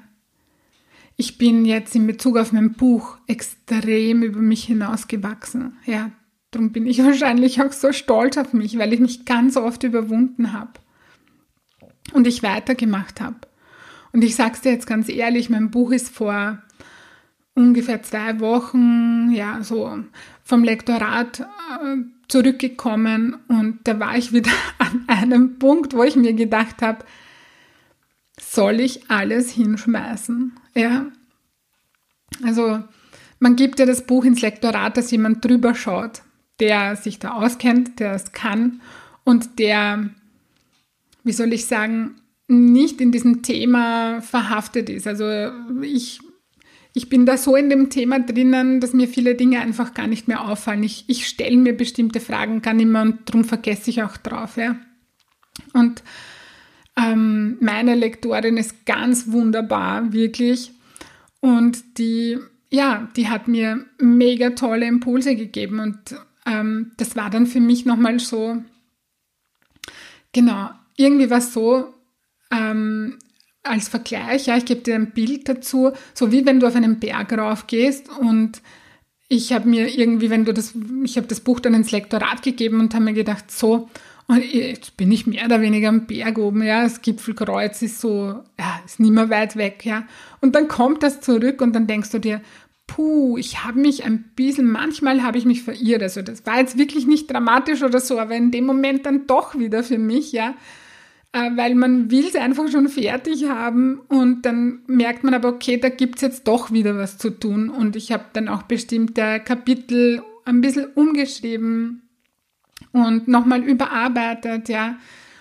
Ich 1.17 1.39
bin 1.39 1.65
jetzt 1.65 1.95
in 1.95 2.07
Bezug 2.07 2.37
auf 2.37 2.53
mein 2.53 2.73
Buch 2.73 3.17
extrem 3.27 4.23
über 4.23 4.41
mich 4.41 4.65
hinausgewachsen. 4.65 5.77
Ja, 5.87 6.11
darum 6.51 6.73
bin 6.73 6.87
ich 6.87 6.99
wahrscheinlich 7.05 7.63
auch 7.63 7.73
so 7.73 7.93
stolz 7.93 8.37
auf 8.37 8.53
mich, 8.53 8.77
weil 8.79 8.93
ich 8.93 9.01
mich 9.01 9.25
ganz 9.25 9.57
oft 9.57 9.83
überwunden 9.83 10.53
habe 10.53 10.73
und 12.13 12.27
ich 12.27 12.43
weitergemacht 12.43 13.21
habe. 13.21 13.37
Und 14.13 14.23
ich 14.23 14.37
sag's 14.37 14.61
dir 14.61 14.73
jetzt 14.73 14.87
ganz 14.87 15.09
ehrlich, 15.09 15.51
mein 15.51 15.71
Buch 15.71 15.91
ist 15.91 16.11
vor 16.11 16.59
ungefähr 17.55 18.03
zwei 18.03 18.41
Wochen, 18.41 19.31
ja, 19.31 19.63
so 19.63 19.99
vom 20.47 20.63
Lektorat 20.63 21.41
äh, 21.41 21.97
zurückgekommen 22.29 23.37
und 23.49 23.81
da 23.83 23.99
war 23.99 24.17
ich 24.17 24.33
wieder 24.33 24.53
an 24.79 25.05
einem 25.09 25.59
Punkt, 25.59 25.93
wo 25.93 26.05
ich 26.05 26.15
mir 26.15 26.35
gedacht 26.35 26.83
habe, 26.83 27.05
soll 28.41 28.79
ich 28.79 29.11
alles 29.11 29.51
hinschmeißen? 29.51 30.53
Ja. 30.75 31.07
Also, 32.45 32.85
man 33.41 33.57
gibt 33.57 33.81
ja 33.81 33.87
das 33.87 34.07
Buch 34.07 34.25
ins 34.25 34.41
Lektorat, 34.41 34.97
dass 34.97 35.11
jemand 35.11 35.45
drüber 35.45 35.75
schaut, 35.75 36.23
der 36.61 36.95
sich 36.95 37.19
da 37.19 37.33
auskennt, 37.33 37.99
der 37.99 38.13
es 38.13 38.31
kann 38.31 38.81
und 39.25 39.59
der, 39.59 40.11
wie 41.25 41.33
soll 41.33 41.53
ich 41.53 41.67
sagen, 41.67 42.21
nicht 42.47 43.01
in 43.01 43.11
diesem 43.11 43.43
Thema 43.43 44.23
verhaftet 44.23 44.89
ist. 44.89 45.09
Also 45.09 45.29
ich, 45.83 46.21
ich 46.97 47.11
bin 47.11 47.27
da 47.27 47.37
so 47.37 47.57
in 47.57 47.69
dem 47.69 47.91
Thema 47.91 48.21
drinnen, 48.21 48.81
dass 48.81 48.95
mir 48.95 49.07
viele 49.07 49.35
Dinge 49.35 49.61
einfach 49.61 49.93
gar 49.93 50.07
nicht 50.07 50.29
mehr 50.29 50.49
auffallen. 50.49 50.83
Ich, 50.83 51.05
ich 51.09 51.27
stelle 51.27 51.59
mir 51.59 51.77
bestimmte 51.77 52.21
Fragen 52.21 52.63
gar 52.63 52.73
nicht 52.73 52.89
mehr 52.89 53.03
und 53.03 53.29
darum 53.29 53.45
vergesse 53.45 53.91
ich 53.91 54.03
auch 54.03 54.17
drauf. 54.17 54.57
Ja. 54.57 54.77
Und 55.75 56.03
ähm, 56.97 57.59
meine 57.61 57.97
Lektorin 57.97 58.57
ist 58.57 58.87
ganz 58.87 59.31
wunderbar, 59.31 60.15
wirklich. 60.15 60.73
Und 61.41 61.99
die, 61.99 62.39
ja, 62.71 63.11
die 63.15 63.29
hat 63.29 63.47
mir 63.47 63.85
mega 63.99 64.51
tolle 64.51 64.87
Impulse 64.87 65.37
gegeben. 65.37 65.81
Und 65.81 65.99
ähm, 66.47 66.93
das 66.97 67.15
war 67.15 67.29
dann 67.29 67.47
für 67.47 67.61
mich 67.61 67.85
nochmal 67.85 68.21
so, 68.21 68.57
genau, 70.33 70.71
irgendwie 70.97 71.29
war 71.29 71.39
es 71.39 71.53
so, 71.53 71.93
ähm, 72.51 73.19
als 73.69 73.89
Vergleich, 73.89 74.47
ja, 74.47 74.57
ich 74.57 74.65
gebe 74.65 74.81
dir 74.81 74.95
ein 74.95 75.13
Bild 75.13 75.49
dazu, 75.49 75.93
so 76.15 76.33
wie 76.33 76.47
wenn 76.47 76.61
du 76.61 76.67
auf 76.67 76.75
einen 76.75 76.99
Berg 76.99 77.37
rauf 77.37 77.67
gehst 77.67 78.09
und 78.09 78.63
ich 79.29 79.53
habe 79.53 79.69
mir 79.69 79.89
irgendwie, 79.89 80.31
wenn 80.31 80.45
du 80.45 80.55
das, 80.55 80.75
ich 81.05 81.17
habe 81.17 81.27
das 81.27 81.41
Buch 81.41 81.61
dann 81.61 81.75
ins 81.75 81.91
Lektorat 81.91 82.43
gegeben 82.43 82.81
und 82.81 82.95
habe 82.95 83.05
mir 83.05 83.13
gedacht, 83.13 83.51
so, 83.51 83.89
und 84.29 84.43
jetzt 84.53 84.97
bin 84.97 85.13
ich 85.13 85.27
mehr 85.27 85.45
oder 85.47 85.61
weniger 85.61 85.89
am 85.89 86.07
Berg 86.07 86.39
oben, 86.39 86.63
ja. 86.63 86.83
Das 86.83 87.01
Gipfelkreuz 87.01 87.83
ist 87.83 88.01
so, 88.01 88.43
ja, 88.59 88.81
ist 88.85 88.99
nicht 88.99 89.13
mehr 89.13 89.31
weit 89.31 89.57
weg, 89.57 89.85
ja. 89.85 90.05
Und 90.41 90.55
dann 90.55 90.69
kommt 90.69 91.03
das 91.03 91.21
zurück 91.21 91.61
und 91.61 91.75
dann 91.75 91.87
denkst 91.87 92.11
du 92.11 92.19
dir, 92.19 92.41
puh, 92.87 93.37
ich 93.37 93.65
habe 93.65 93.79
mich 93.79 94.05
ein 94.05 94.25
bisschen, 94.35 94.71
manchmal 94.71 95.23
habe 95.23 95.39
ich 95.39 95.45
mich 95.45 95.63
verirrt. 95.63 96.03
Also 96.03 96.23
das 96.23 96.45
war 96.47 96.59
jetzt 96.59 96.79
wirklich 96.79 97.07
nicht 97.07 97.31
dramatisch 97.31 97.83
oder 97.83 98.01
so, 98.01 98.19
aber 98.19 98.35
in 98.35 98.51
dem 98.51 98.67
Moment 98.67 99.07
dann 99.07 99.27
doch 99.27 99.57
wieder 99.59 99.83
für 99.85 99.99
mich, 99.99 100.33
ja. 100.33 100.55
Äh, 101.33 101.51
weil 101.57 101.75
man 101.75 102.11
will 102.11 102.27
es 102.27 102.37
einfach 102.37 102.69
schon 102.69 102.89
fertig 102.89 103.49
haben 103.49 104.01
und 104.09 104.43
dann 104.43 104.81
merkt 104.87 105.25
man 105.25 105.35
aber, 105.35 105.49
okay, 105.49 105.77
da 105.79 105.89
gibt 105.89 106.17
es 106.17 106.23
jetzt 106.23 106.49
doch 106.49 106.73
wieder 106.73 106.97
was 106.97 107.19
zu 107.19 107.31
tun. 107.31 107.69
Und 107.69 107.97
ich 107.97 108.13
habe 108.13 108.25
dann 108.33 108.49
auch 108.49 108.63
bestimmte 108.63 109.41
Kapitel 109.41 110.23
ein 110.45 110.61
bisschen 110.61 110.87
umgeschrieben, 110.95 112.03
und 112.93 113.29
nochmal 113.29 113.63
überarbeitet, 113.63 114.69
ja. 114.69 114.99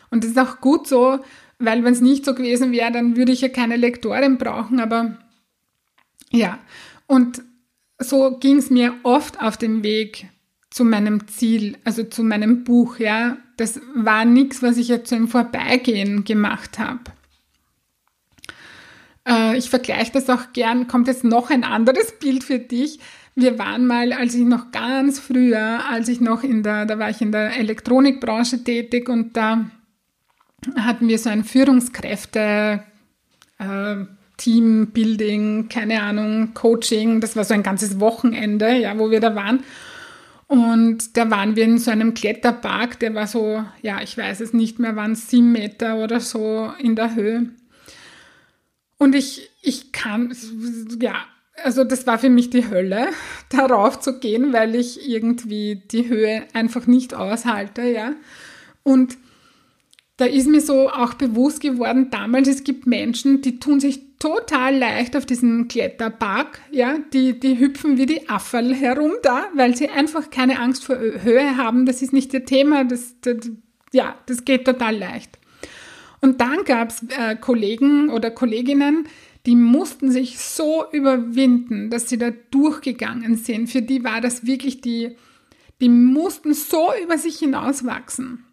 Und 0.09 0.23
das 0.23 0.31
ist 0.31 0.39
auch 0.39 0.61
gut 0.61 0.87
so, 0.87 1.19
weil 1.59 1.83
wenn 1.83 1.93
es 1.93 2.01
nicht 2.01 2.25
so 2.25 2.33
gewesen 2.33 2.71
wäre, 2.71 2.91
dann 2.91 3.15
würde 3.15 3.31
ich 3.31 3.41
ja 3.41 3.49
keine 3.49 3.77
Lektorin 3.77 4.37
brauchen, 4.37 4.79
aber 4.79 5.17
ja. 6.31 6.59
Und 7.07 7.43
so 7.99 8.37
ging 8.39 8.57
es 8.57 8.69
mir 8.69 8.93
oft 9.03 9.41
auf 9.41 9.57
dem 9.57 9.83
Weg 9.83 10.27
zu 10.69 10.83
meinem 10.83 11.27
Ziel, 11.27 11.77
also 11.83 12.03
zu 12.03 12.23
meinem 12.23 12.63
Buch, 12.63 12.99
ja. 12.99 13.37
Das 13.57 13.79
war 13.93 14.25
nichts, 14.25 14.61
was 14.61 14.77
ich 14.77 14.87
jetzt 14.87 15.09
so 15.09 15.15
im 15.15 15.27
Vorbeigehen 15.27 16.23
gemacht 16.23 16.79
habe. 16.79 17.01
Äh, 19.27 19.57
ich 19.57 19.69
vergleiche 19.69 20.11
das 20.11 20.29
auch 20.29 20.53
gern, 20.53 20.87
kommt 20.87 21.07
jetzt 21.07 21.23
noch 21.23 21.49
ein 21.49 21.63
anderes 21.63 22.13
Bild 22.19 22.43
für 22.43 22.59
dich. 22.59 22.99
Wir 23.35 23.59
waren 23.59 23.85
mal, 23.85 24.13
als 24.13 24.33
ich 24.33 24.45
noch 24.45 24.71
ganz 24.71 25.19
früher, 25.19 25.81
als 25.89 26.07
ich 26.07 26.21
noch 26.21 26.43
in 26.43 26.63
der, 26.63 26.85
da 26.85 26.99
war 26.99 27.09
ich 27.09 27.21
in 27.21 27.31
der 27.31 27.57
Elektronikbranche 27.57 28.63
tätig 28.63 29.09
und 29.09 29.35
da 29.35 29.69
hatten 30.77 31.07
wir 31.07 31.19
so 31.19 31.29
ein 31.29 31.43
Führungskräfte, 31.43 32.83
äh, 33.59 33.95
keine 35.69 36.01
Ahnung, 36.01 36.53
Coaching. 36.53 37.21
Das 37.21 37.35
war 37.35 37.43
so 37.45 37.53
ein 37.53 37.63
ganzes 37.63 37.99
Wochenende, 37.99 38.75
ja, 38.75 38.97
wo 38.97 39.09
wir 39.09 39.19
da 39.19 39.35
waren. 39.35 39.63
Und 40.47 41.17
da 41.17 41.31
waren 41.31 41.55
wir 41.55 41.63
in 41.63 41.79
so 41.79 41.89
einem 41.89 42.13
Kletterpark, 42.13 42.99
der 42.99 43.15
war 43.15 43.25
so, 43.25 43.63
ja, 43.81 44.01
ich 44.01 44.17
weiß 44.17 44.41
es 44.41 44.53
nicht 44.53 44.77
mehr, 44.79 44.95
waren 44.95 45.15
sieben 45.15 45.51
Meter 45.51 45.97
oder 45.97 46.19
so 46.19 46.71
in 46.77 46.95
der 46.95 47.15
Höhe. 47.15 47.49
Und 48.97 49.15
ich, 49.15 49.49
ich 49.61 49.91
kann, 49.91 50.35
ja, 51.01 51.15
also 51.63 51.83
das 51.83 52.05
war 52.05 52.19
für 52.19 52.29
mich 52.29 52.51
die 52.51 52.69
Hölle, 52.69 53.07
darauf 53.49 53.99
zu 53.99 54.19
gehen, 54.19 54.53
weil 54.53 54.75
ich 54.75 55.09
irgendwie 55.09 55.83
die 55.91 56.09
Höhe 56.09 56.43
einfach 56.53 56.85
nicht 56.85 57.13
aushalte, 57.15 57.81
ja. 57.83 58.13
Und 58.83 59.17
da 60.17 60.25
ist 60.25 60.47
mir 60.47 60.61
so 60.61 60.89
auch 60.89 61.15
bewusst 61.15 61.59
geworden, 61.59 62.09
damals, 62.11 62.47
es 62.47 62.63
gibt 62.63 62.85
Menschen, 62.85 63.41
die 63.41 63.59
tun 63.59 63.79
sich 63.79 64.04
total 64.19 64.77
leicht 64.77 65.15
auf 65.15 65.25
diesen 65.25 65.67
Kletterpark, 65.67 66.61
ja, 66.71 66.97
die, 67.13 67.39
die 67.39 67.59
hüpfen 67.59 67.97
wie 67.97 68.05
die 68.05 68.29
Affel 68.29 68.73
herum 68.73 69.13
da, 69.23 69.45
weil 69.53 69.75
sie 69.75 69.89
einfach 69.89 70.29
keine 70.29 70.59
Angst 70.59 70.85
vor 70.85 70.97
Höhe 70.97 71.57
haben. 71.57 71.85
Das 71.85 72.01
ist 72.01 72.13
nicht 72.13 72.33
ihr 72.33 72.45
Thema, 72.45 72.85
das, 72.85 73.15
das 73.21 73.51
ja, 73.91 74.15
das 74.25 74.45
geht 74.45 74.65
total 74.65 74.97
leicht. 74.97 75.39
Und 76.21 76.41
dann 76.41 76.63
gab 76.65 76.89
es 76.89 77.03
äh, 77.17 77.35
Kollegen 77.35 78.09
oder 78.09 78.31
Kolleginnen, 78.31 79.07
die 79.45 79.55
mussten 79.55 80.11
sich 80.11 80.39
so 80.39 80.85
überwinden, 80.91 81.89
dass 81.89 82.09
sie 82.09 82.17
da 82.17 82.31
durchgegangen 82.51 83.35
sind. 83.35 83.69
Für 83.69 83.81
die 83.81 84.03
war 84.03 84.21
das 84.21 84.45
wirklich 84.45 84.81
die, 84.81 85.15
die 85.81 85.89
mussten 85.89 86.53
so 86.53 86.89
über 87.03 87.17
sich 87.17 87.37
hinauswachsen. 87.37 88.43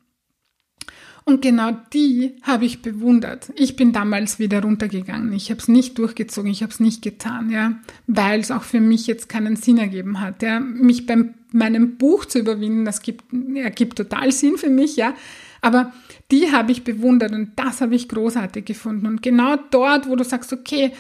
Und 1.25 1.41
genau 1.41 1.71
die 1.93 2.35
habe 2.43 2.65
ich 2.65 2.83
bewundert. 2.83 3.53
Ich 3.55 3.77
bin 3.77 3.93
damals 3.93 4.39
wieder 4.39 4.63
runtergegangen. 4.63 5.33
Ich 5.33 5.51
habe 5.51 5.61
es 5.61 5.69
nicht 5.69 5.99
durchgezogen, 5.99 6.51
ich 6.51 6.63
habe 6.63 6.73
es 6.73 6.81
nicht 6.81 7.03
getan, 7.03 7.51
ja, 7.51 7.77
weil 8.07 8.41
es 8.41 8.51
auch 8.51 8.65
für 8.65 8.81
mich 8.81 9.07
jetzt 9.07 9.29
keinen 9.29 9.57
Sinn 9.57 9.79
ergeben 9.79 10.21
hat. 10.21 10.43
Ja. 10.43 10.59
Mich 10.59 11.07
bei 11.07 11.17
meinem 11.53 11.97
Buch 11.97 12.25
zu 12.25 12.39
überwinden, 12.39 12.85
das 12.85 13.03
gibt, 13.03 13.25
ergibt 13.55 13.99
total 13.99 14.33
Sinn 14.33 14.57
für 14.57 14.71
mich, 14.71 14.97
ja. 14.97 15.15
Aber 15.61 15.93
die 16.33 16.51
habe 16.51 16.73
ich 16.73 16.83
bewundert 16.83 17.33
und 17.33 17.53
das 17.57 17.81
habe 17.81 17.95
ich 17.95 18.09
großartig 18.09 18.65
gefunden. 18.65 19.07
Und 19.07 19.23
genau 19.23 19.57
dort, 19.71 20.09
wo 20.09 20.17
du 20.17 20.25
sagst, 20.25 20.53
okay, 20.53 20.93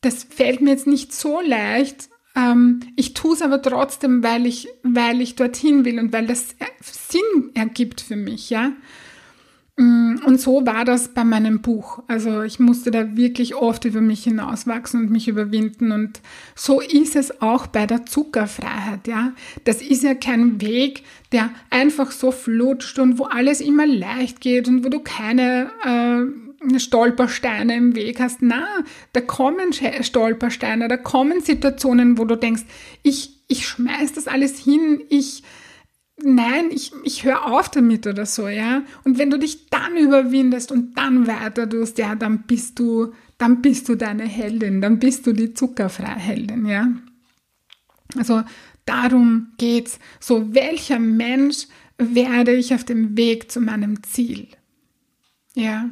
das 0.00 0.24
fällt 0.24 0.62
mir 0.62 0.70
jetzt 0.70 0.86
nicht 0.86 1.12
so 1.12 1.40
leicht, 1.40 2.08
ähm, 2.38 2.80
ich 2.96 3.14
tue 3.14 3.34
es 3.34 3.42
aber 3.42 3.60
trotzdem, 3.60 4.22
weil 4.22 4.46
ich, 4.46 4.68
weil 4.82 5.20
ich 5.20 5.34
dorthin 5.34 5.84
will 5.84 5.98
und 5.98 6.12
weil 6.12 6.26
das 6.26 6.54
Sinn 6.80 7.50
ergibt 7.54 8.00
für 8.00 8.16
mich, 8.16 8.50
ja. 8.50 8.72
Mm, 9.78 10.16
und 10.26 10.40
so 10.40 10.66
war 10.66 10.84
das 10.84 11.14
bei 11.14 11.22
meinem 11.22 11.60
Buch. 11.62 12.02
Also 12.08 12.42
ich 12.42 12.58
musste 12.58 12.90
da 12.90 13.16
wirklich 13.16 13.54
oft 13.54 13.84
über 13.84 14.00
mich 14.00 14.24
hinauswachsen 14.24 15.02
und 15.02 15.10
mich 15.12 15.28
überwinden. 15.28 15.92
Und 15.92 16.20
so 16.56 16.80
ist 16.80 17.14
es 17.14 17.40
auch 17.40 17.68
bei 17.68 17.86
der 17.86 18.04
Zuckerfreiheit, 18.04 19.06
ja. 19.06 19.32
Das 19.64 19.80
ist 19.80 20.02
ja 20.02 20.14
kein 20.14 20.60
Weg, 20.60 21.04
der 21.30 21.50
einfach 21.70 22.10
so 22.10 22.32
flutscht 22.32 22.98
und 22.98 23.20
wo 23.20 23.24
alles 23.24 23.60
immer 23.60 23.86
leicht 23.86 24.40
geht 24.40 24.66
und 24.66 24.84
wo 24.84 24.88
du 24.88 24.98
keine 24.98 25.70
äh, 25.84 26.78
Stolpersteine 26.80 27.76
im 27.76 27.94
Weg 27.94 28.18
hast. 28.18 28.42
Na, 28.42 28.66
da 29.12 29.20
kommen 29.20 29.72
Stolpersteine, 29.72 30.88
da 30.88 30.96
kommen 30.96 31.40
Situationen, 31.40 32.18
wo 32.18 32.24
du 32.24 32.34
denkst, 32.34 32.64
ich, 33.04 33.30
ich 33.46 33.68
schmeiß 33.68 34.12
das 34.12 34.26
alles 34.26 34.58
hin, 34.58 35.02
ich 35.08 35.44
nein, 36.22 36.70
ich, 36.70 36.92
ich 37.04 37.24
höre 37.24 37.46
auf 37.46 37.70
damit 37.70 38.06
oder 38.06 38.26
so, 38.26 38.48
ja. 38.48 38.82
Und 39.04 39.18
wenn 39.18 39.30
du 39.30 39.38
dich 39.38 39.66
dann 39.70 39.96
überwindest 39.96 40.72
und 40.72 40.96
dann 40.96 41.26
weiter 41.26 41.68
tust, 41.68 41.98
ja, 41.98 42.14
dann 42.14 42.42
bist 42.42 42.78
du, 42.78 43.12
dann 43.38 43.62
bist 43.62 43.88
du 43.88 43.96
deine 43.96 44.24
Heldin, 44.24 44.80
dann 44.80 44.98
bist 44.98 45.26
du 45.26 45.32
die 45.32 45.54
Zuckerfreiheldin, 45.54 46.66
ja. 46.66 46.88
Also 48.16 48.42
darum 48.84 49.48
geht's. 49.58 49.98
So, 50.20 50.54
welcher 50.54 50.98
Mensch 50.98 51.66
werde 51.98 52.54
ich 52.54 52.74
auf 52.74 52.84
dem 52.84 53.16
Weg 53.16 53.50
zu 53.50 53.60
meinem 53.60 54.02
Ziel? 54.02 54.48
Ja. 55.54 55.90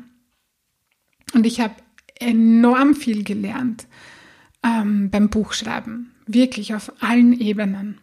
Und 1.35 1.45
ich 1.47 1.61
habe 1.61 1.75
enorm 2.19 2.95
viel 2.95 3.25
gelernt 3.25 3.87
ähm, 4.63 5.11
beim 5.11 5.29
Buchschreiben. 5.29 6.13
Wirklich 6.27 6.75
auf 6.75 6.93
allen 7.01 7.33
Ebenen. 7.39 7.99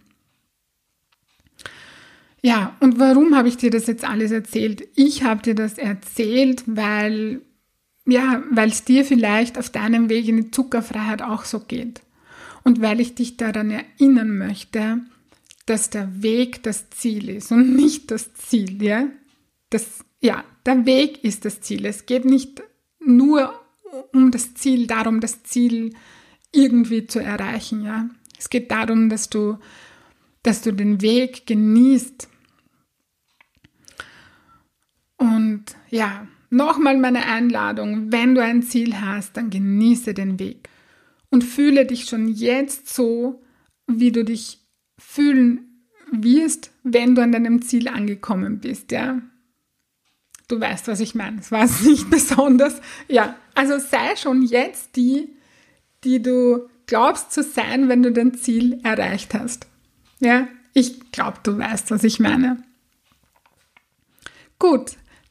Ja, 2.46 2.76
und 2.82 3.00
warum 3.00 3.36
habe 3.36 3.48
ich 3.48 3.56
dir 3.56 3.72
das 3.72 3.88
jetzt 3.88 4.04
alles 4.04 4.32
erzählt? 4.32 4.86
Ich 4.96 5.24
habe 5.24 5.42
dir 5.42 5.56
das 5.56 5.78
erzählt, 5.78 6.64
weil 6.66 7.42
ja, 8.06 8.44
es 8.58 8.84
dir 8.84 9.06
vielleicht 9.06 9.58
auf 9.58 9.70
deinem 9.70 10.10
Weg 10.10 10.28
in 10.28 10.38
die 10.38 10.52
Zuckerfreiheit 10.52 11.22
auch 11.22 11.46
so 11.46 11.62
geht. 11.62 12.02
Und 12.66 12.82
weil 12.82 13.00
ich 13.00 13.16
dich 13.16 13.38
daran 13.38 13.72
erinnern 13.72 14.38
möchte, 14.38 15.00
dass 15.66 15.90
der 15.90 16.22
Weg 16.22 16.64
das 16.64 16.90
Ziel 16.90 17.30
ist 17.30 17.52
und 17.52 17.76
nicht 17.76 18.12
das 18.12 18.34
Ziel, 18.34 18.84
ja? 18.84 19.08
Das, 19.70 20.04
ja, 20.20 20.44
der 20.66 20.86
Weg 20.86 21.24
ist 21.24 21.46
das 21.46 21.62
Ziel. 21.62 21.86
Es 21.86 22.06
geht 22.06 22.26
nicht 22.26 22.62
nur 23.00 23.54
um 24.12 24.32
das 24.32 24.54
Ziel, 24.54 24.88
darum, 24.88 25.22
das 25.22 25.44
Ziel 25.44 25.94
irgendwie 26.52 27.08
zu 27.08 27.20
erreichen, 27.20 27.86
ja? 27.86 28.10
Es 28.38 28.50
geht 28.50 28.72
darum, 28.72 29.08
dass 29.08 29.30
du, 29.30 29.58
dass 30.42 30.62
du 30.62 30.74
den 30.74 31.02
Weg 31.02 31.48
genießt, 31.48 32.28
und 35.24 35.64
ja, 35.90 36.28
nochmal 36.50 36.98
meine 36.98 37.26
Einladung, 37.26 38.12
wenn 38.12 38.36
du 38.36 38.44
ein 38.44 38.62
Ziel 38.62 39.00
hast, 39.00 39.38
dann 39.38 39.50
genieße 39.50 40.14
den 40.14 40.38
Weg 40.38 40.70
und 41.30 41.44
fühle 41.44 41.86
dich 41.86 42.06
schon 42.06 42.28
jetzt 42.28 42.94
so, 42.94 43.42
wie 43.88 44.12
du 44.12 44.26
dich 44.26 44.60
fühlen 45.00 45.88
wirst, 46.12 46.72
wenn 46.84 47.16
du 47.16 47.24
an 47.24 47.32
deinem 47.32 47.62
Ziel 47.62 47.88
angekommen 47.88 48.60
bist, 48.60 48.92
ja. 48.92 49.22
du 50.48 50.60
weißt, 50.60 50.88
was 50.88 51.00
ich 51.00 51.16
meine. 51.16 51.40
Es 51.40 51.52
war 51.52 51.66
nicht 51.84 52.10
besonders. 52.12 52.82
Ja, 53.08 53.36
also 53.56 53.80
sei 53.80 54.16
schon 54.16 54.44
jetzt 54.44 54.96
die, 54.96 55.30
die 56.04 56.22
du 56.22 56.68
glaubst 56.86 57.32
zu 57.32 57.44
sein, 57.44 57.88
wenn 57.88 58.04
du 58.04 58.12
dein 58.12 58.36
Ziel 58.36 58.80
erreicht 58.84 59.34
hast. 59.34 59.68
Ja, 60.20 60.48
ich 60.74 61.12
glaube, 61.12 61.40
du 61.44 61.58
weißt, 61.58 61.92
was 61.92 62.04
ich 62.04 62.20
meine. 62.20 62.62
Gut, 64.60 64.98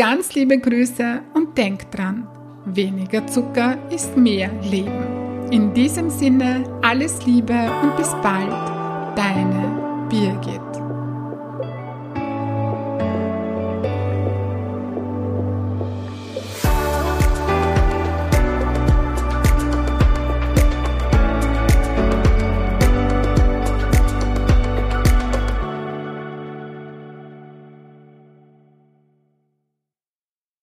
ganz 0.00 0.32
liebe 0.32 0.58
Grüße 0.58 1.20
und 1.34 1.58
denk 1.58 1.90
dran, 1.90 2.26
weniger 2.64 3.26
Zucker 3.26 3.76
ist 3.90 4.16
mehr 4.16 4.50
Leben. 4.62 5.50
In 5.50 5.74
diesem 5.74 6.08
Sinne 6.08 6.64
alles 6.80 7.26
Liebe 7.26 7.70
und 7.82 7.94
bis 7.98 8.08
bald, 8.22 8.48
deine 9.14 10.08
Birgit. 10.08 10.69